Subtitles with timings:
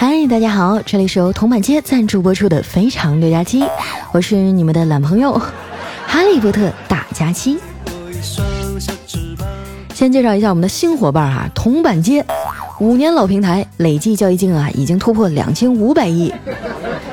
[0.00, 3.60] 嗨，大家好，这里是由铜板街赞助播出的《非常六加七》，
[4.12, 5.38] 我是你们的懒朋友
[6.06, 7.58] 哈利波特大假期。
[9.92, 12.24] 先介绍一下我们的新伙伴哈，铜板街，
[12.78, 16.32] 五年老平台，累计交易金额啊已经突破两千五百亿。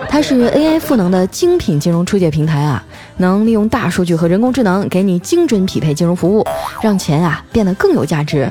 [0.08, 2.82] 它是 AI 赋能的精品金融出借平台啊，
[3.18, 6.48] 能利用大数据和人工智能给你精准匹配金融服务，
[6.82, 8.50] 让钱啊变得更有价值。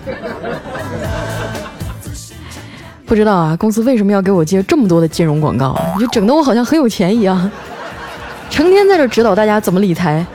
[3.06, 5.78] 不知道啊，公司为什么要给我接这么多的金融广告？
[5.94, 7.50] 你就整得我好像很有钱一样，
[8.50, 10.26] 成天在这指导大家怎么理财。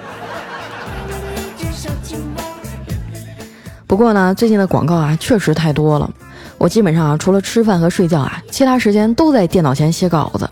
[3.85, 6.09] 不过呢，最近的广告啊确实太多了，
[6.57, 10.49] 我基本上啊除了吃饭和睡觉啊，其他时间都在电脑前写稿子。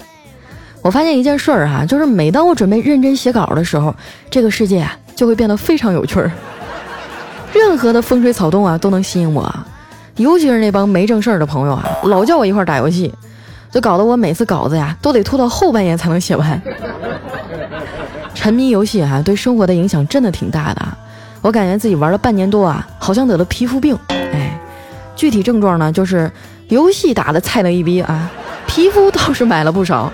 [0.81, 3.95] 我发现一件事儿哈，就是每当我准备认真写稿的时候，
[4.29, 6.29] 这个世界啊就会变得非常有趣儿，
[7.53, 9.53] 任何的风吹草动啊都能吸引我。
[10.19, 13.13] 尤其是那帮没正事儿的朋友啊，老叫我一块儿打游戏，
[13.71, 16.61] 就搞得我每次稿子呀都得拖到后半夜才能写完。
[18.35, 20.85] 沉迷游戏哈，对生活的影响真的挺大的。
[21.41, 23.97] 我感觉自己玩了半年多啊，好像得了皮肤病。
[24.09, 24.59] 哎，
[25.15, 26.29] 具体症状呢，就是
[26.67, 28.29] 游戏打的菜了一逼啊，
[28.67, 30.11] 皮肤倒是买了不少。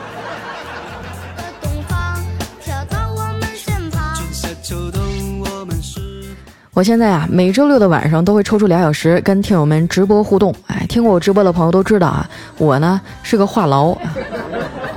[6.76, 10.54] 我现在啊，每周六的晚上都会抽出俩小时跟听友们直播互动。
[10.68, 13.98] 哎，听过我直播的朋友都知道啊，我呢是个话痨，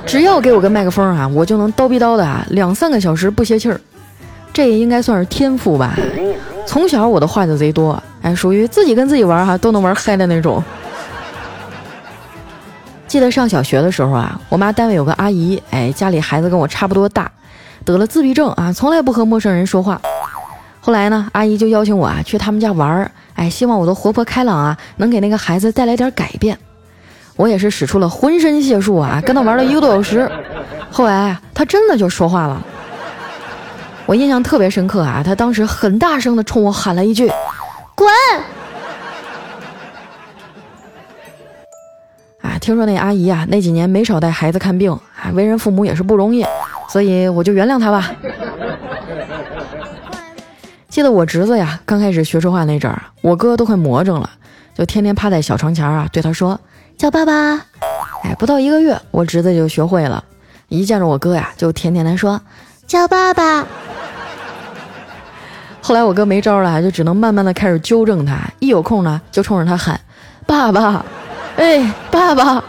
[0.05, 3.79] 只要给我个麦克风啊，我就能叨逼叨的啊两三个小时不歇气儿。
[4.51, 5.97] 这也应该算是天赋吧。
[6.65, 10.61] 从小我的话就贼多，哎，属于自己跟自己玩哈都能玩嗨的那种。
[13.07, 17.31] 记得上小学的时候啊，我妈单位有个阿姨，哎，家里孩子跟我差不多大，
[17.85, 20.01] 得了自闭症啊，从来不和陌生人说话。
[20.81, 26.57] 后来呢，阿姨就邀请我啊去他们家玩儿，哎，希望我的活泼开朗啊能给那个孩子带来点改变。
[27.35, 30.29] 我也是使出了浑身解数啊，跟他玩了一个多小时。
[30.91, 32.61] 后来他真的就说话了，
[34.05, 37.31] 我印象特别深刻啊，他当时很大声的冲我喊了一句
[37.95, 38.09] ：“滚！”
[42.41, 46.45] 啊，听说那阿姨啊那几年没少带孩子看病啊，为人父母也是不容易，
[46.89, 48.11] 所以我就原谅他吧。
[50.99, 54.29] 记得我侄子呀，刚开始学说话那阵儿，我哥都快魔怔了，
[54.77, 56.59] 就天天趴在小床前啊，对他说
[56.97, 57.53] 叫爸爸。
[58.25, 60.21] 哎，不到一个月，我侄子就学会了，
[60.67, 62.41] 一见着我哥呀，就甜甜的说
[62.85, 63.65] 叫爸爸。
[65.81, 69.97] 后来我哥没招了，就只能慢慢的开始纠正他，一有空呢，就冲着他喊
[70.45, 71.05] 爸爸，
[71.55, 72.61] 哎，爸爸。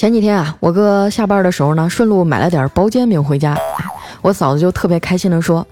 [0.00, 3.54] 前几天啊，我哥下班的时候呢，顺路买了点薄煎饼回家。
[4.22, 5.66] 我嫂子就特别开心的说：“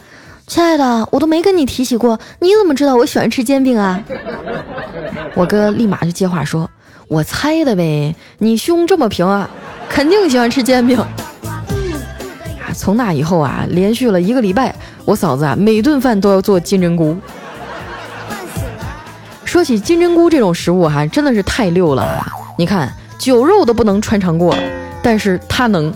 [0.47, 3.99] 亲爱的，我都没跟你提起过，你怎么知道我喜欢吃煎饼啊？”
[5.35, 6.69] 我哥立马就接话说
[7.09, 9.49] ：“我猜的呗，你胸这么平啊，
[9.89, 11.03] 肯定喜欢吃煎饼。”
[12.77, 14.75] 从那以后啊，连续了一个礼拜，
[15.07, 17.17] 我嫂子啊每顿饭都要做金针菇。
[19.47, 22.27] 说起金针菇这种食物哈，真的是太溜了，
[22.59, 22.93] 你看。
[23.19, 24.55] 酒肉都不能穿肠过，
[25.03, 25.93] 但是他能。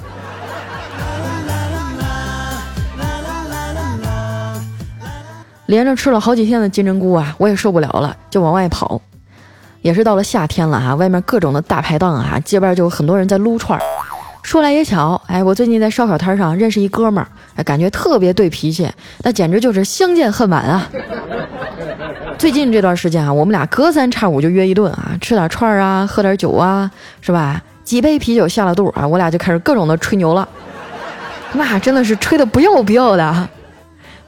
[5.67, 9.01] 连着吃了好几天的金针菇啊，我也受不了了，就往外跑。
[9.81, 13.83] 也是到了夏天了哈，外面各种的大排档啊，街边就有很多人在撸串儿。
[14.43, 17.27] 说来也巧，哎，我最近在烧烤摊上认识一哥们儿，
[17.57, 18.89] 哎，感觉特别对脾气，
[19.23, 20.87] 那简直就是相见恨晚啊。
[22.37, 27.63] 最近这段时间啊，我们俩隔三差五就约一顿啊，吃点串儿啊，喝点酒啊，是吧？
[27.85, 30.47] 几杯啤酒下了肚啊，我俩就开始各种的吹牛了。
[31.53, 33.49] 那真的是吹的不要不要的。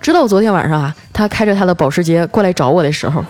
[0.00, 3.24] 直到昨天晚上啊，他开着他的保时捷过来找我的时候，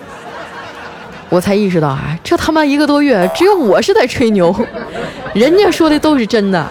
[1.28, 4.54] 我才意识到啊，这他妈一个多月只有我是在吹牛，
[5.34, 6.64] 人家说的都是真的。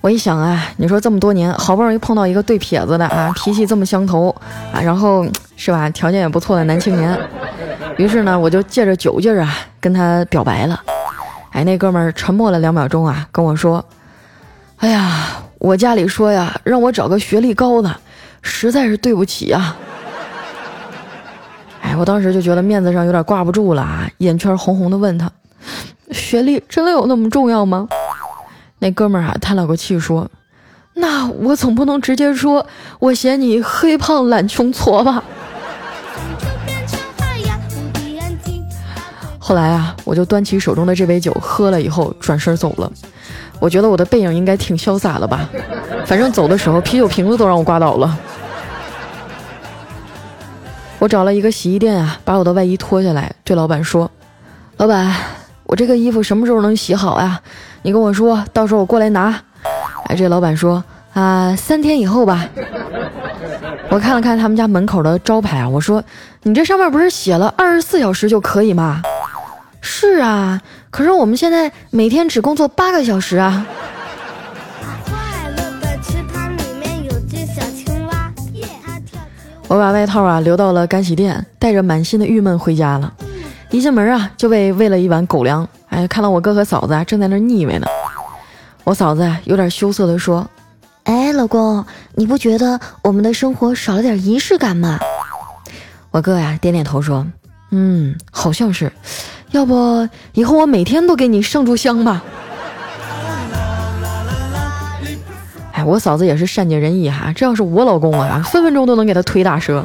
[0.00, 4.34] 我一想啊，你说这么多年好不容易碰到一个对撇子的啊，脾气这么相投
[4.72, 5.24] 啊，然后
[5.54, 7.16] 是吧，条件也不错的男青年，
[7.98, 10.80] 于是呢，我就借着酒劲儿啊，跟他表白了。
[11.50, 13.84] 哎，那哥们儿沉默了两秒钟啊，跟我说
[14.78, 17.94] ：“哎呀，我家里说呀，让我找个学历高的，
[18.40, 19.76] 实在是对不起啊。”
[21.92, 25.30] 哎，我当时就觉得面子上有点挂不住了啊，眼圈红红的，问他
[26.10, 27.86] ：“学历真的有那么重要吗？”
[28.80, 30.26] 那哥们儿啊叹了口气说
[30.96, 32.66] ：“那我总不能直接说
[32.98, 35.22] 我嫌你黑胖懒穷矬吧。
[39.38, 42.90] ”后来啊，我就端起手中的这杯酒喝了以后，转身走了。
[43.60, 45.46] 我觉得我的背影应该挺潇洒的吧，
[46.06, 48.18] 反正走的时候啤酒瓶子都让我刮倒了。
[51.02, 54.08] 我找了一个洗衣店啊，把我的外衣脱下来，对老板说
[54.78, 55.12] ：“老板，
[55.64, 57.40] 我这个衣服什么时候能洗好呀？
[57.82, 59.34] 你跟我说，到时候我过来拿。”
[60.06, 62.46] 哎，这老板说：“啊，三天以后吧。”
[63.90, 66.00] 我看了看他们家门口的招牌啊，我说
[66.44, 69.02] ：“你这上面不是写了二十四小时就可以吗？”
[69.82, 70.62] 是啊，
[70.92, 73.66] 可是我们现在每天只工作八个小时啊。
[79.72, 83.10] 我把外套啊留到了干洗店，带着满心的郁闷回家了。
[83.70, 85.66] 一进门啊就被喂了一碗狗粮。
[85.88, 87.86] 哎，看到我哥和嫂子啊正在那腻歪呢。
[88.84, 90.46] 我嫂子有点羞涩地说
[91.04, 91.82] ：“哎，老公，
[92.16, 94.98] 你不觉得我们的生活少了点仪式感吗？”
[96.12, 97.26] 我哥呀点点头说
[97.72, 98.92] ：“嗯，好像是。
[99.52, 102.22] 要不以后我每天都给你上炷香吧。”
[105.84, 109.84] 我嫂子也是善解人意哈，这要是我老公啊，分分钟都能给他推大车。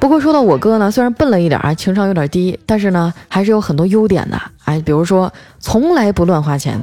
[0.00, 4.40] 不过说到我哥呢，虽然笨了一点啊，情商有点低，但是呢，还是有很多优点的。
[4.64, 6.80] 哎，比如说从来不乱花钱。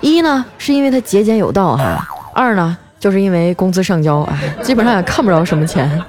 [0.00, 2.02] 一呢，是因为他节俭有道哈；
[2.32, 6.02] 二呢，就是因为工资上交，哎，基本上也看不着什么钱。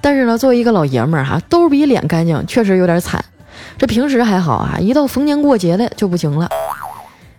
[0.00, 3.24] 但是呢，作为一个老爷们儿哈，兜比脸干净，确实有点惨。
[3.78, 6.48] 这平时还好啊，一到逢年过节的就不行了。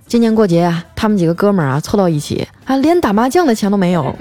[0.05, 4.15] 今年过节啊，他们几个哥们儿啊凑到一起啊，连打麻将的钱都没有。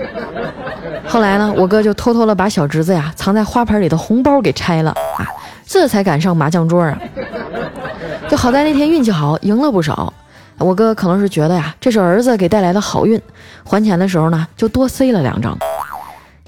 [1.06, 5.28] 后来呢，我哥就偷偷的把小侄子呀藏在花盆里的红包给拆了啊，
[5.66, 6.98] 这才敢上麻将桌啊。
[8.28, 10.10] 就好在那天运气好，赢了不少。
[10.58, 13.20] 我哥可能是觉得呀，这是儿子给带来的好运，
[13.62, 15.58] 还钱的时候呢就多塞了两张。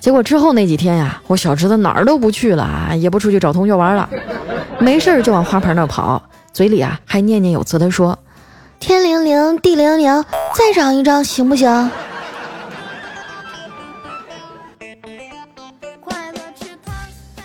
[0.00, 4.08] 结果之后那几天呀，我小侄子哪儿都不去了啊，也不出去找同学玩了，
[4.78, 6.22] 没事就往花盆那跑，
[6.52, 8.18] 嘴里啊还念念有词的说。
[8.86, 10.22] 天灵灵，地灵灵，
[10.54, 11.90] 再长一张行不行？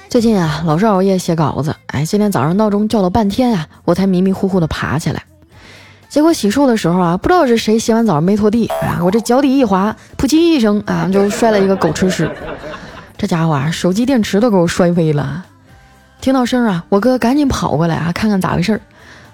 [0.09, 1.73] 最近啊，老是熬夜写稿子。
[1.87, 5.23] 哎，今天早上闹钟叫了半天啊，我才迷迷糊糊的爬起来。
[6.09, 12.29] 结果洗漱的时候啊，不知道是谁洗完澡没拖地，啊，我这脚底一滑，噗叽一声啊，就摔了一个狗吃屎。
[13.17, 15.45] 这家伙啊，手机电池都给我摔飞了。
[16.19, 18.81] 听到声啊，我哥赶紧跑过来啊，看看咋回事儿。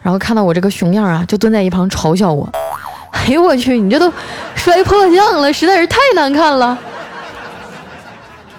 [0.05, 2.47] 然后看到我这个熊样啊，就蹲在一旁嘲笑我。
[3.09, 4.13] 哎呦我去，你这都
[4.53, 6.77] 摔破相了，实在是太难看了。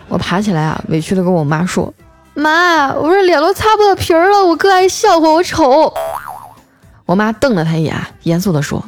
[0.09, 1.95] 我爬起来啊，委屈的跟我妈说
[2.35, 5.95] ：“妈，我这脸都擦破皮了，我哥还笑话我丑。”
[7.07, 7.95] 我妈瞪了他一眼，
[8.25, 8.83] 严肃的说：“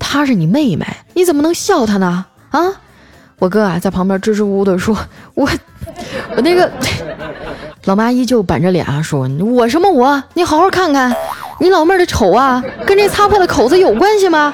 [0.00, 2.72] 她是你妹妹，你怎么能笑她呢？”啊！
[3.38, 4.96] 我哥啊在旁边支支吾吾的说
[5.34, 5.46] ：“我
[6.36, 6.70] 我那个。
[7.84, 10.22] ”老妈依旧板着脸啊说：“我什么我？
[10.32, 11.14] 你好好看看。”
[11.62, 14.52] 你老妹儿的丑啊，跟这擦破的口子有关系吗？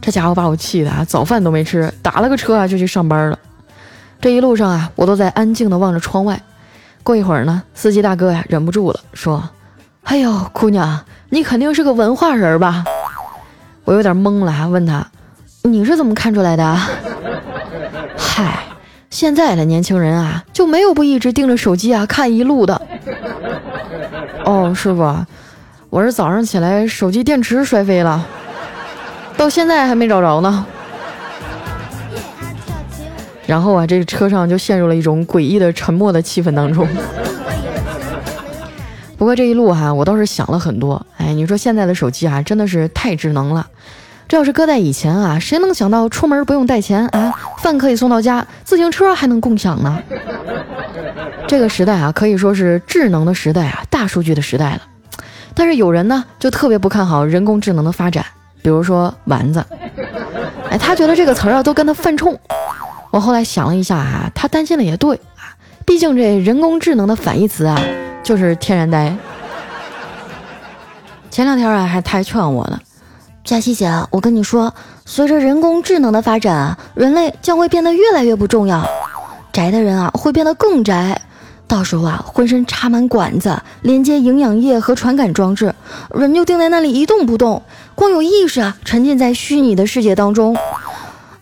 [0.00, 3.36] 这家伙把我气的啊，早饭都没吃，打了个车啊就去上班了。
[4.20, 6.40] 这一路上啊，我都在安静的望着窗外。
[7.02, 9.50] 过一会儿呢，司机大哥呀忍不住了，说
[10.04, 11.00] ：“哎呦，姑娘，
[11.30, 12.84] 你肯定是个文化人吧？”
[13.82, 15.04] 我有点懵了，还问他
[15.62, 16.78] ：“你是怎么看出来的？”
[18.16, 18.60] 嗨，
[19.10, 22.80] 现在的年轻人啊，就没有不一直盯着手机啊看一路的。
[24.44, 25.26] 哦，师傅，
[25.88, 28.26] 我是早上起来手机电池摔飞了，
[29.36, 30.66] 到现在还没找着呢。
[33.46, 36.86] 然后啊，这个车上就陷入了一种诡异的沉默的气氛当中。
[39.16, 41.04] 不过这一路哈，我倒是想了很多。
[41.18, 43.66] 哎，你说现在的手机啊，真的是太智能了。
[44.28, 49.98] 这要是搁在以前啊，谁能想到出门不用带钱啊，饭可以送到家，自行车还能共享呢？
[51.46, 54.82] 这个时代啊，可以说是智能的时代啊，大数据的时代了。
[55.54, 58.24] 但是有人呢，就特别不看好人工智能的发展，
[58.62, 59.62] 比如说丸子，
[60.70, 62.38] 哎，他觉得这个词儿啊都跟他犯冲。
[63.10, 65.52] 我后来想了一下啊，他担心的也对啊，
[65.84, 67.78] 毕竟这人工智能的反义词啊
[68.22, 69.14] 就是天然呆。
[71.30, 72.78] 前两天啊，还他还劝我呢，
[73.44, 74.72] 佳琪姐，我跟你说，
[75.04, 78.88] 随着人工智能的发展啊，人类将会变得越来越不重要，
[79.52, 81.20] 宅的人啊会变得更宅。
[81.66, 85.74] 到时候啊，浑身插满管子，连接营养液和传感装置，
[86.14, 87.62] 人就定在那里一动不动，
[87.94, 90.56] 光有意识啊，沉浸在虚拟的世界当中。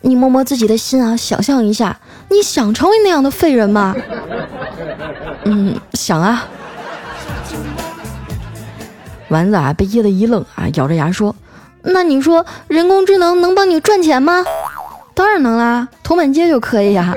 [0.01, 1.99] 你摸摸自己的心啊，想象一下，
[2.31, 3.95] 你想成为那样的废人吗？
[5.45, 6.47] 嗯，想啊。
[9.29, 11.35] 丸子啊，被噎得一愣啊，咬着牙说
[11.83, 14.45] ：“那你说人工智能能帮你赚钱吗？
[15.15, 17.15] 当然能啦，投满街就可以呀。”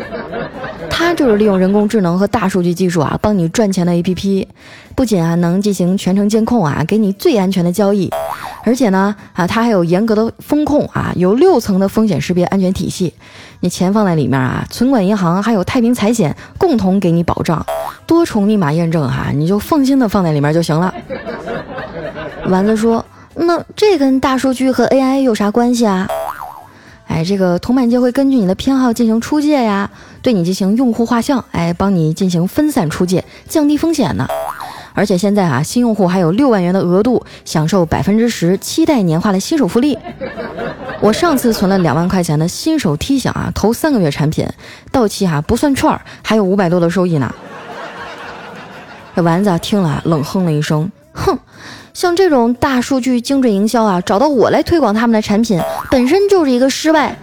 [0.89, 4.47] 它就是利用人工智能和大数据技术啊，帮你赚钱的 APP。
[4.95, 8.11] 不仅啊能进行全程监控啊，给你最安全的交易，
[8.63, 13.13] 而且呢啊它还有严格的风控啊，有六层的风险识别安全体系。
[13.61, 17.65] 你钱放在里面啊，存款银行还有太平财险共同给你保障，
[18.05, 20.93] 多重密码验证哈，你就放心的放在里面就行了。
[22.47, 23.03] 丸子说
[23.35, 26.07] ：“那这跟大数据和 AI 有啥关系啊？”
[27.07, 29.89] 哎，这个铜板街会根据你的偏好进行出借呀，
[30.21, 34.27] 对你进行用户画像，哎，帮你进行分散出借，降低风险呢。
[34.95, 39.97] 而且现在啊，新用户还有六万元的额度，享受百分之十期待年化的新手福利。
[41.01, 44.47] 我上次存了两万块钱的新手 T 享啊，头三个月产品
[44.91, 47.31] 到期哈不算券，还有五百多的收益呢。
[49.15, 51.39] 这丸子听了冷哼了一声，哼。
[51.93, 57.15] 像这种大数据精准营销啊，找到我来推广他们的产品，本身就是一个失败。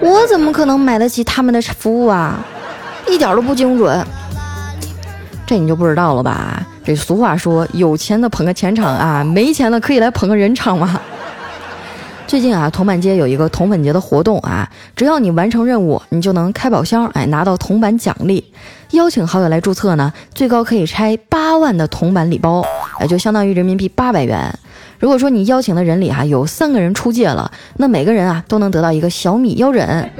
[0.00, 2.44] 我怎么可能买得起他们的服务啊？
[3.08, 4.04] 一点都不精准。
[5.46, 6.60] 这你就不知道了吧？
[6.84, 11.00] 这俗话说，有钱的捧个钱场啊，没钱的可以来捧个人场吗。
[12.28, 18.52] 最近啊，铜板街有一个铜粉节的活动啊，只要你完成任务，你就能开宝箱，哎，拿到铜板奖励。
[18.90, 22.62] 邀请好友来注册呢，最高可以拆八万的铜板礼包，
[23.00, 24.54] 哎，就相当于人民币八百元。
[24.98, 30.10] 如果说你邀请的人里哈有三个人出借了，那每个人啊都能得到一个小米腰枕。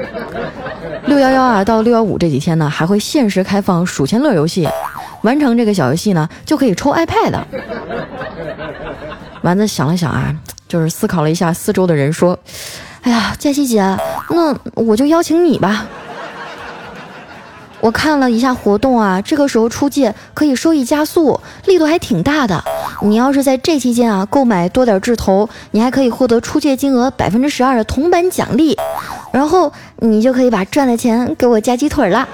[1.04, 4.66] 六幺幺啊到六幺五这几天呢，还会限时开放数钱乐游戏，
[5.22, 7.38] 完成这个小游戏呢，就可以抽 iPad。
[9.42, 10.34] 丸子想了想啊。
[10.68, 12.38] 就是思考了一下四周的人，说
[13.00, 13.80] ：“哎呀，佳琪姐，
[14.28, 15.86] 那我就邀请你吧。
[17.80, 22.62] 我看了一下活动啊，这个时候出借可以收益加速，力度还挺大的。
[23.00, 28.76] 你要是在这期间啊购买多点智投，你还可以获得出借金额百分之十二的铜板奖励，
[29.32, 32.28] 然后你就可以把赚的钱给我加鸡腿了。”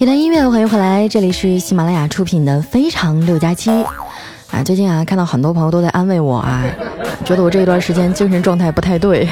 [0.00, 3.70] 一段音乐，欢迎回来，这里是喜马拉雅出品的《非常六加七》
[4.50, 4.64] 啊。
[4.64, 6.64] 最近啊，看到很多朋友都在安慰我啊，
[7.22, 9.28] 觉得我这一段时间精神状态不太对。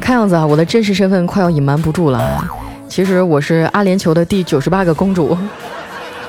[0.00, 2.44] 看样子啊，我的真实身份快要隐瞒不住了。
[2.88, 5.38] 其实我是阿联酋的第九十八个公主，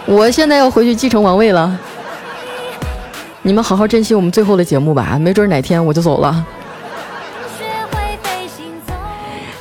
[0.05, 1.75] 我现在要回去继承王位了。
[3.41, 6.45] 你们好好珍惜我们最后的节目吧，没准哪天我就走了。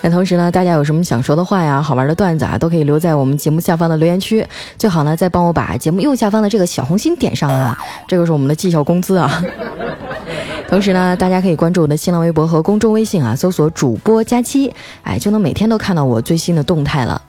[0.05, 4.47] 那同时呢，大家有什么想说的话呀、好玩的段子啊，都可以留在我们节目下方的留言区。
[4.77, 7.75] 最好呢，再帮我把节目右下方的这个小红心点上啊，
[8.07, 9.43] 这个是我们的绩效工资啊。
[10.69, 14.71] 同时呢，大家可以关注我的新浪微博和公众微信啊，搜索主播佳期，
[15.05, 17.23] 哎，就能每天都看到我最新的动态了。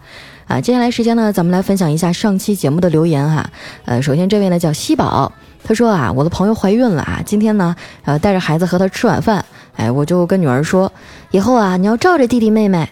[0.45, 3.49] 啊，接下来时间呢，咱们来分享一下上期节目的留言哈。
[3.85, 5.31] 呃，首先这位呢叫西宝，
[5.63, 9.45] 他说啊，我的朋友怀孕了啊，今天呢，呃，带着孩子和他吃晚饭。
[9.77, 10.89] 哎，我就跟女儿说，
[11.31, 12.87] 以后啊，你要罩着弟弟妹妹。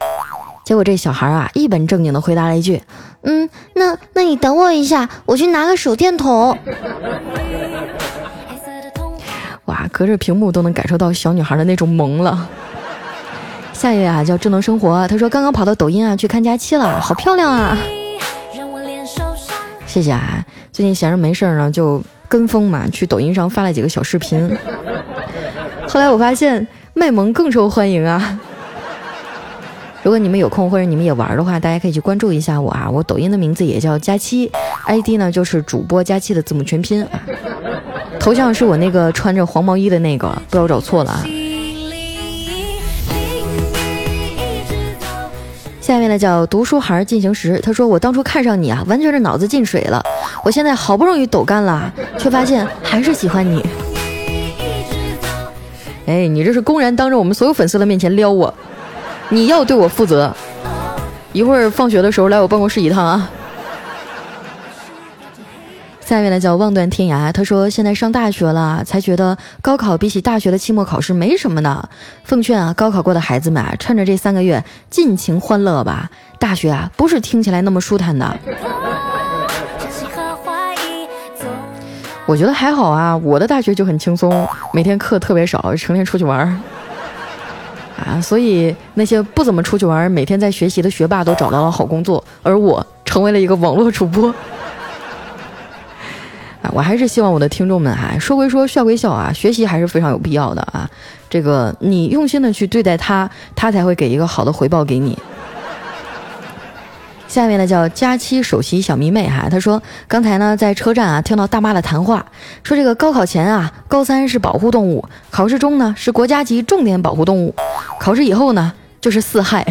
[0.65, 2.81] 结果这小孩啊，一本正经的回答了一句
[3.23, 6.57] ：“嗯，那那你等我一下，我去拿个手电筒。
[9.65, 12.47] ”哇，隔着屏幕都能感受到小女孩的那种萌了。
[13.73, 17.77] 下一位啊，叫智能生活，他说刚刚跑到抖音啊去看假期了，好漂亮啊！
[19.85, 24.57] 谢谢啊，最近闲着没事儿呢，就跟风嘛，去抖音上发了几个小视频。
[25.89, 28.39] 后来我发现卖萌更受欢迎啊！
[30.03, 32.89] 如果你们有空或者你们也玩的话，大家可以去关注一下我啊！
[32.89, 34.51] 我抖音的名字也叫佳期
[34.85, 37.05] ，ID 呢就是主播佳期的字母全拼。
[38.19, 41.25] 头像是我那个穿着黄毛衣的那个，不要找错了啊！
[45.81, 50.01] 下面呢叫读书孩进行时，他说我当初看上你啊，完全是脑子进水了。
[50.43, 53.65] 我现在好不容易抖干了，却发现还是喜欢你。
[56.05, 58.53] 哎，你这是公然当着我们所有粉丝的面前撩我，
[59.29, 60.33] 你要对我负责。
[61.31, 63.29] 一会儿放学的时候来我办公室一趟啊。
[66.01, 71.87] 下面呢叫望断天涯，他说现在上大学了，才觉得高考比起大学的期末考试没什么呢。
[72.25, 76.11] 奉劝啊，高考过的孩子们啊，趁着这三个月尽情欢乐吧。
[76.37, 78.37] 大学啊，不是听起来那么舒坦的。
[82.33, 86.51] 我觉得还好啊，我的大学就很轻松，每天课特别少，成天出去玩儿
[87.95, 94.33] 啊，所以那些不怎么出去玩、每天在学习的学霸都找到了好工作，而我成为了一个网络主播
[96.63, 96.71] 啊。
[96.73, 100.89] 我还是希望我的听众们哈，说归说，笑归笑啊，学习还是非常有必要的啊。
[101.29, 105.15] 这个你用心的去对待他，他才会给一个好的回报给你。
[107.27, 112.23] 下面呢叫佳期首席小迷妹哈，她说刚才呢在车站啊听到大妈的谈话，
[112.63, 117.55] 说这个高考前啊高三是保护动物，考试中呢是国家级重点保护动物，
[117.99, 119.65] 考试以后呢就是四害。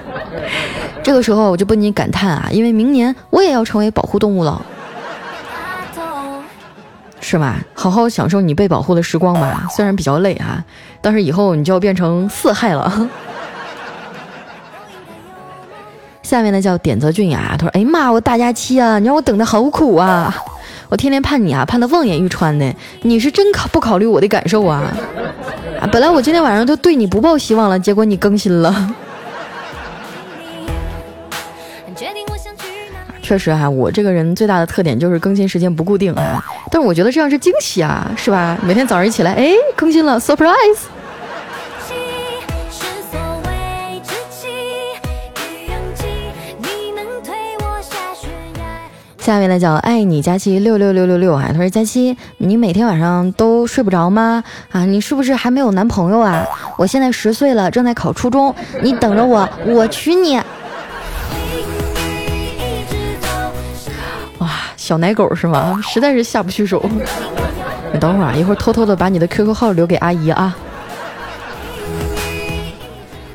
[1.02, 4.62] 这个时候我就不禁感叹啊，因为明年我也要成为保护动物了，
[7.20, 7.60] 是吧？
[7.74, 10.64] 好好享受你被保护的时光吧，虽然比较累哈，
[11.02, 13.08] 但是以后你就要变成四害了。
[16.28, 20.36] 下面呢叫点泽俊雅，他说：“哎呀妈，我大假期啊，你让我等的好苦啊！
[20.90, 22.70] 我天天盼你啊，盼得望眼欲穿的。
[23.00, 24.94] 你是真考不考虑我的感受啊？
[25.80, 28.92] 啊，本来我今天晚上都对你不抱希望了，结果你更新了。
[33.22, 36.44] 确实啊，我这个人最大的特点就是更新时间不固定啊。
[36.70, 38.58] 但是我觉得这样是惊喜啊，是吧？
[38.62, 40.80] 每天早上一起来，哎，更新了，surprise。”
[49.18, 54.42] 下面呢叫爱你佳期六六六六六啊，他说佳期，你每天晚上都睡不着吗？
[54.70, 56.46] 啊，你是不是还没有男朋友啊？
[56.78, 60.36] 我现在十岁了，正在考初中，你等着我，我娶你。
[64.38, 65.78] 哇，小奶狗是吗？
[65.82, 66.82] 实在是下不去手。
[67.92, 70.56] 你等会儿啊，一会儿偷偷的把你的 QQ 号留给阿姨啊。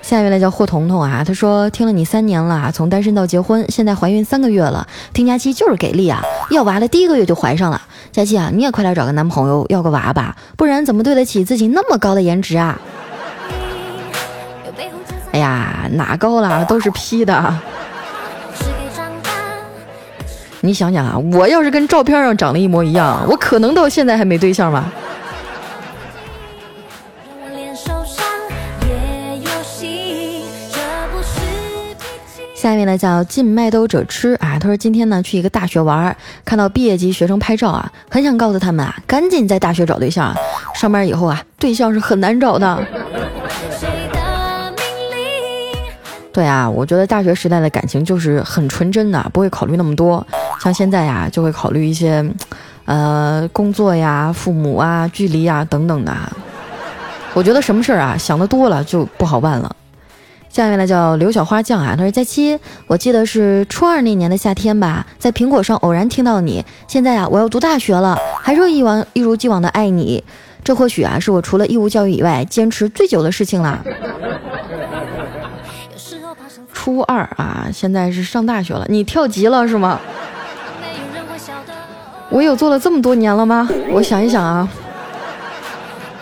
[0.03, 4.85] 下一位呢叫霍彤彤啊，他说听了你三年了，从单身到结婚，现在怀孕三个月了。
[5.13, 7.81] 听佳期就是给力啊，要娃的第一个月就怀上了。
[8.11, 12.77] 佳期啊，你也快点找个男朋友要个娃吧，不然怎么对得起自己那么高的颜值啊？
[15.31, 17.55] 哎呀，哪高了，都是 P 的。
[20.59, 24.91] 你想想啊，我要是跟照片上长得一模一样，我可能到现在还没对象吗？
[32.63, 36.15] 下面呢叫进麦兜者吃啊，他说今天呢去一个大学玩，
[36.45, 40.33] 看到毕业级学生拍照啊，很想告诉他们啊，赶紧在大学找对象，
[40.73, 42.81] 上班以后啊，对象是很难找的。
[46.31, 50.25] 对啊，我觉得大学时代的感情就是很纯真的，不会考虑那么多，
[50.61, 52.25] 像现在呀就会考虑一些，
[52.85, 56.15] 呃，工作呀、父母啊、距离啊等等的。
[57.33, 59.75] 我觉得什么事儿啊想的多了就不好办了。
[60.53, 66.63] 下面呢叫刘小花酱啊，他说佳期，我记得是初二那年的夏天吧，在苹果上偶然听到你。
[66.87, 70.23] 现在啊，我要读大学了，还是一往一如既往的爱你。
[70.63, 73.83] 这或许啊，是我除了义务教育以外坚持最久的事情了。
[76.71, 79.99] 初二啊，现在是上大学了，你跳级了是吗？
[82.29, 83.67] 我有做了这么多年了吗？
[83.89, 84.69] 我想一想啊。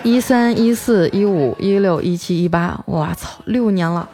[0.04, 4.10] 一三一四一五一六一七一八，我操，六年了。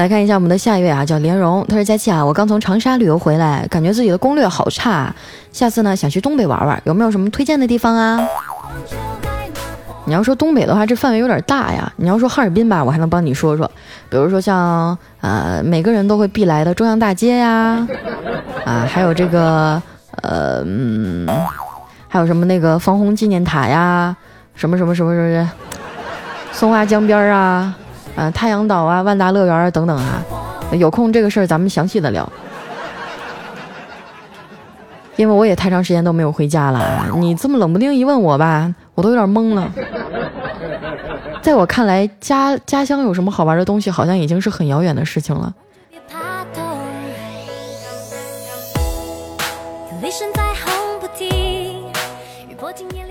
[0.00, 5.14] 来看一下我们的下一位啊，叫莲蓉，他说佳琪啊，我刚从长沙旅游回来，感觉自己的攻略好差，
[5.52, 8.18] 下次呢想去东北玩玩，有没有什么推荐的地方啊？
[10.06, 11.92] 你要说东北的话，这范围有点大呀。
[11.96, 13.70] 你要说哈尔滨吧，我还能帮你说说，
[14.08, 17.86] 比如说像呃每个人都会必来的中央大街呀，
[18.64, 19.82] 啊还有这个
[20.22, 21.28] 呃嗯，
[22.08, 24.16] 还有什么那个防洪纪念塔呀，
[24.54, 25.50] 什么什么什么什么，
[26.52, 27.74] 松花江边啊，
[28.20, 30.22] 啊太阳岛啊，万达乐园啊等等啊。
[30.72, 32.30] 有空这个事儿咱们详细的聊，
[35.16, 37.06] 因为我也太长时间都没有回家了。
[37.16, 38.72] 你这么冷不丁一问我吧。
[38.94, 39.72] 我都有点懵了，
[41.40, 45.54] 在我看来，家家乡有什么好玩的东西，好像已经是很遥远的事情了。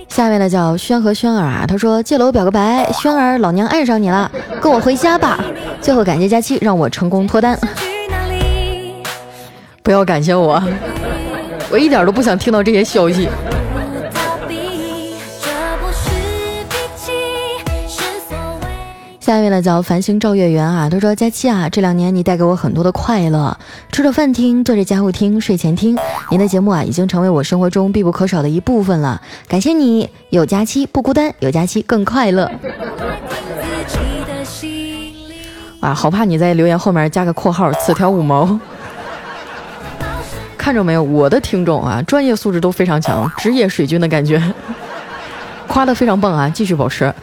[0.09, 5.39] 下面的叫轩和轩儿啊，他说借楼表个白，轩儿老娘爱上你了，跟我回家吧。
[5.79, 7.57] 最后感谢佳期，让我成功脱单。
[9.81, 10.61] 不要感谢我，
[11.71, 13.29] 我一点都不想听到这些消息。
[19.19, 23.55] 下一位呢叫繁星照月圆啊，他说佳期啊，这两年你带给我很多的快乐，
[23.91, 25.97] 吃着饭听，做着家务听，睡前听，
[26.31, 29.21] 您的节目啊已经成为我生活中必不可少的一部分了。
[29.47, 32.49] 感谢你，有佳期不孤单，有佳期更快乐。
[35.81, 38.57] 啊，好怕你在留言后面加个括号，此条五毛。
[40.57, 44.41] 看着没有，我的听众啊，专业素质都非常强，职业水军的感觉，
[45.67, 47.13] 夸的非常棒啊，继续保持。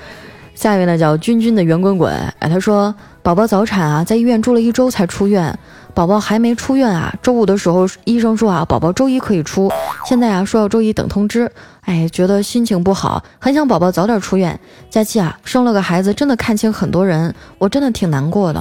[0.56, 2.92] 下一位呢叫君君的圆滚滚，哎，他说
[3.22, 5.56] 宝宝早产啊，在医院住了一周才出院，
[5.94, 9.70] 宝宝还没出院啊，周五的时候医生说啊，宝宝周一可以出，
[10.06, 11.48] 现在啊说要周一等通知。
[11.82, 14.58] 哎，觉得心情不好，很想宝宝早点出院。
[14.88, 18.58] 佳期啊，生了个孩子，真的看清很多人，我真的挺难过的。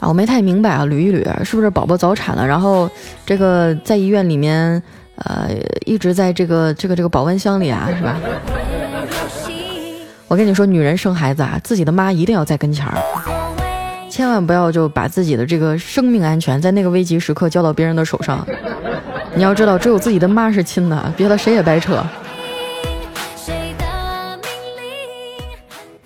[0.00, 2.90] 啊，我没太明白啊，捋一捋，是不是宝宝早产了，然后
[3.24, 4.80] 这个在医院里面，
[5.16, 5.48] 呃，
[5.86, 8.16] 一直在这个这个这个保温箱里啊，是吧？
[10.32, 12.96] 我跟你说，女人生孩子啊，自己的妈一定要在跟前儿，
[14.08, 18.42] 千万不要就把自己的这个生命安全在那个危急时刻交到别人的手上。
[19.34, 22.02] 你要知道，只有自己的妈是亲的，别的谁也白扯。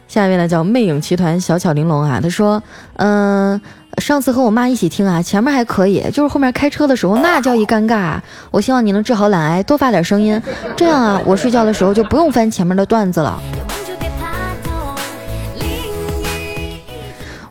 [0.09, 2.61] 下一位呢叫魅影奇团小巧玲珑啊，他说，
[2.97, 3.61] 嗯，
[3.99, 8.19] 上次和我妈一起听啊，前面还可以，就是后面开车的时候那叫一尴尬。
[8.51, 10.43] 我希望你能治好懒癌，多发点声音，
[10.77, 13.41] 这样啊，我睡觉的时候就不用翻前面的段子了。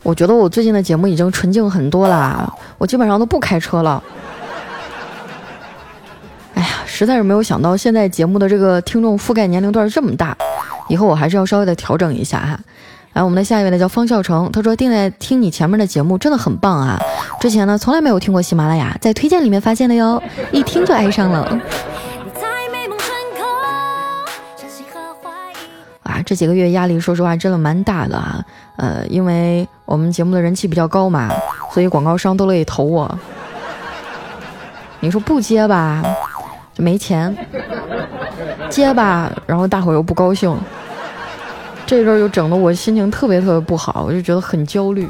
[0.05, 4.01] 我觉得我最近的节目已经纯净很多了，我基本上都不开车了。
[6.53, 10.37] 哎呀实在是没有想到，现在节目的这个听众覆盖年龄段这么大，
[10.89, 12.59] 以后我还是要稍微的调整一下哈。
[13.13, 16.99] 来，我们的下一位呢叫方笑成，他说定在听你前面的节目真的很棒啊，
[17.39, 21.59] 之前呢从来没有听过喜马拉雅，在推荐里面发现的哟，一听就爱上了。
[26.03, 28.45] 啊，这几个月压力说实话真的蛮大的啊，
[28.77, 31.29] 呃，因为我们节目的人气比较高嘛，
[31.73, 33.19] 所以广告商都乐意投我。
[34.99, 36.03] 你说不接吧？
[36.73, 37.35] 就没钱
[38.69, 40.53] 接吧，然后大伙又不高兴，
[41.85, 45.07] 这阵儿又整得我心情特别特别不好，我就觉得很焦虑，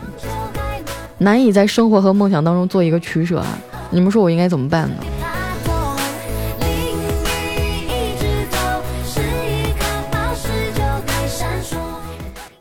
[1.17, 3.43] 难以在生活和梦想当中做一个取舍。
[3.89, 4.95] 你们说我应该怎么办呢？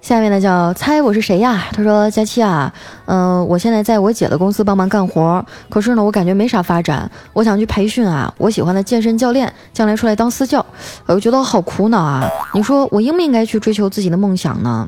[0.04, 1.64] 下面呢叫猜我是谁呀？
[1.72, 2.70] 他说佳期啊，
[3.06, 10.64] 嗯，我现在在我姐的公司帮忙干活，可是呢，我感觉没啥发展，我想去培训啊，我喜欢的健身教练，将来出来当私教，
[11.06, 12.28] 我觉得我好苦恼啊。
[12.52, 14.86] 你说我应不应该去追求自己的梦想呢？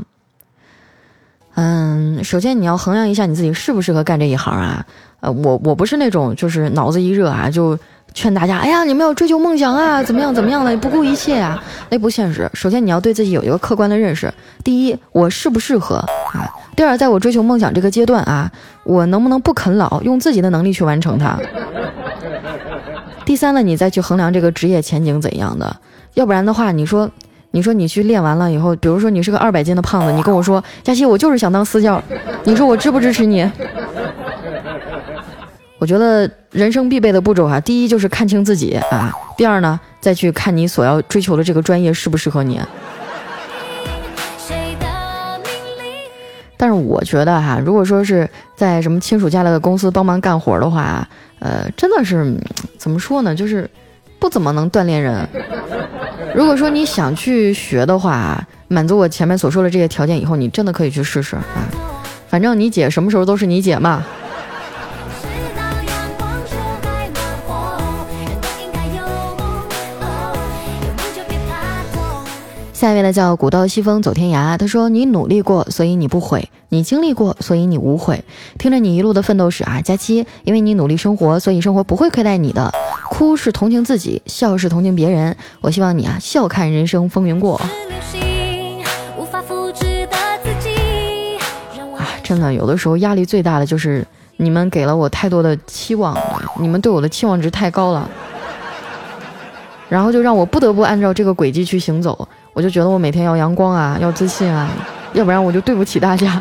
[1.54, 4.84] 嗯，首先你要衡量一下你自己适不适合干这一行啊。
[5.20, 7.78] 呃，我我不是那种就是脑子一热啊就。
[8.16, 12.50] 劝大家，哎呀，你们要追求梦想啊， 怎么样怎么样的，不顾一切啊，那不现实。
[12.54, 14.32] 首先你要对自己有一个客观的认识。
[14.64, 15.96] 第一，我适不适合
[16.32, 16.48] 啊？
[16.74, 18.50] 第二，在我追求梦想这个阶段啊，
[18.84, 21.38] 我能不能不啃老，用自己的能力去完成它？
[23.26, 25.76] 第三呢，你再去衡量这个职业前景怎样的。
[26.14, 27.10] 要不然的话，你说，
[27.50, 32.02] 你说你去练完了以后，比如说你是个二百斤的胖子，你跟我说，佳琪，我就是想当私教，
[32.44, 33.46] 你说我支不支持你？
[35.78, 42.60] 我觉得人生必备的步骤啊，第一就是看清自己啊，第二呢，再去看你所要追求的这个专业适不适合你。
[46.56, 51.06] 但是我觉得哈，如果说是在什么亲属家的公司帮忙干活的话，
[51.38, 52.34] 呃，真的是
[52.78, 53.68] 怎么说呢，就是
[54.18, 55.28] 不怎么能锻炼人。
[56.34, 61.42] 如果说你想去学的话，满足我前面所说的这些条件以后，你真的可以去试试啊。
[62.28, 64.02] 反正你姐什么时候都是你姐嘛。
[72.76, 78.22] 下一位呢叫古道西风走天涯，他说你努力过，所以你不悔；你经历过，所以你无悔。
[78.58, 82.70] 听着你一路的奋斗史啊，佳期，因为你努力生活，所以生活不会亏待你的。
[83.08, 85.34] 哭是同情自己，笑是同情别人。
[85.62, 87.56] 我希望你啊，笑看人生风云过。
[87.56, 87.70] 啊，
[92.22, 96.14] 真的，有的时候压力最大的就是你们给了我太多的期望，
[96.60, 98.06] 你们对我的期望值太高了，
[99.88, 102.28] 然后就让我不得不按照这个轨迹去行走。
[102.56, 104.66] 我就觉得我每天要阳光啊，要自信啊，
[105.12, 106.40] 要不然我就对不起大家。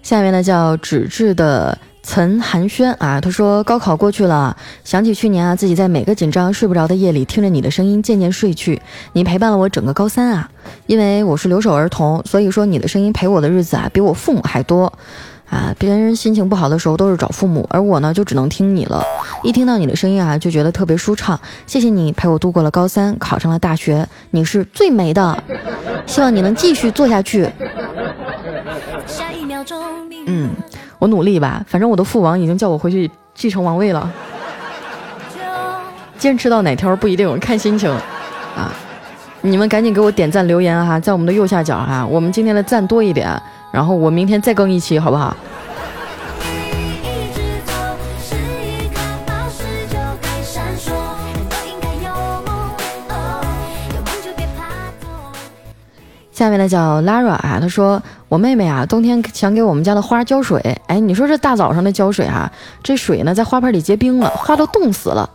[0.00, 8.80] 下面呢叫纸质的岑寒暄啊，他说高考过去了，想起去年啊自己在每个紧张睡不着的夜里听着你的声音渐渐睡去，
[9.12, 10.48] 你陪伴了我整个高三啊，
[10.86, 14.92] 因为我是留守儿童，所以说你的声音陪我的日子啊比我父母还多。
[15.52, 19.04] 啊，别人心情不好的时候都是找父母，而我呢就只能听你了。
[19.42, 21.38] 一听到你的声音啊，就觉得特别舒畅。
[21.66, 25.44] 谢谢你陪我度过了高三，考上了大学，你是最美的。
[26.06, 27.46] 希望你能继续做下去。
[30.26, 30.48] 嗯，
[30.98, 34.10] 我努力吧，反正我的父王已经叫我回去继承王位了。
[36.16, 37.90] 坚持到哪条不一定，看心情。
[38.56, 38.72] 啊，
[39.42, 43.38] 你们赶紧给我点赞留言哈，在我们的右下角哈，我们今天的赞多一点。
[43.72, 45.36] 然后我明天再更一期，好不好？
[56.32, 62.50] 下面呢叫 Lara 啊，她说我妹妹啊，冬天想给我们家的花浇水，哎，你说这大早上的浇水啊，
[62.82, 65.28] 这水呢在花盆里结冰了，花都冻死了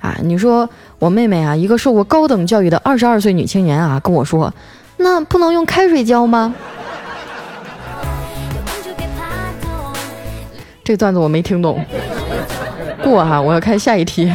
[0.00, 0.16] 啊！
[0.22, 4.52] 你说我妹妹啊，一个受过高等教育的二十二岁女青年啊，跟我说，
[4.98, 6.54] 那不能用开水浇吗？
[10.90, 11.78] 这段子我没听懂，
[13.00, 14.28] 过哈，我要看下一题。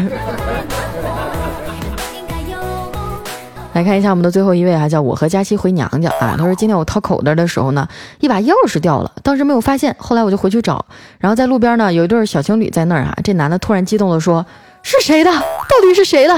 [3.73, 6.35] 来看一下我们的最后一位哈，叫我和佳期回娘家啊。
[6.37, 7.85] 他说今天我掏口袋的时候呢，
[8.21, 10.85] 一把钥匙掉了，当时没有发现，后来我就回去找，
[11.19, 13.13] 然后在路边呢有一对小情侣在那儿啊。
[13.21, 14.45] 这男的突然激动的说
[14.81, 15.29] ：“是谁的？
[15.33, 16.33] 到底是谁的？”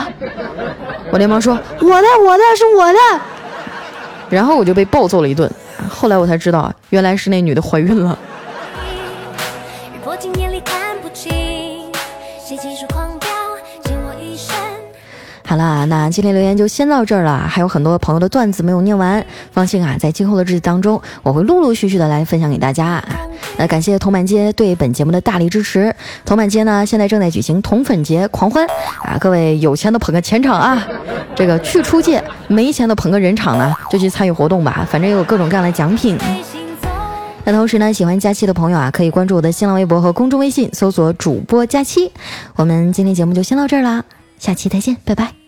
[1.14, 3.00] 我连忙说：“我的，我的是我的。”
[4.36, 5.48] 然后我就被暴揍了一顿。
[5.88, 8.18] 后来我才知道，原来是那女的怀孕了。
[15.58, 17.40] 好啦，那今天留言就先到这儿了。
[17.48, 23.04] 还有很多朋友的段子没有念完，放心啊，在今后的日子当中，我会陆陆续续的来分享给大家。
[23.58, 25.92] 那感谢铜板街对本节目的大力支持。
[26.24, 28.68] 铜板街呢，现在正在举行铜粉节狂欢
[29.04, 29.18] 啊！
[29.20, 30.88] 各位有钱的捧个钱场啊，
[31.34, 36.16] 这个去出界，没钱的捧个人场呢，就去参与活动吧，反正有各种各样的奖品。
[37.46, 42.12] 那同时呢，喜欢佳期的朋友啊，可以关注我的新浪微博和公众微信，搜索主播佳期。
[42.56, 44.04] 我们今天节目就先到这儿啦。
[44.38, 45.47] 下期再见，拜拜。